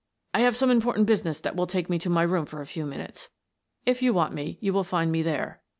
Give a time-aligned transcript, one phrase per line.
[0.33, 2.87] I have some important business that will take me to my room for a few
[2.87, 3.29] minutes.
[3.85, 5.61] If you want me, you will find me there.